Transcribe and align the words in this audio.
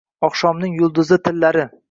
Oqshomning 0.27 0.73
yulduzli 0.79 1.21
tillari 1.29 1.69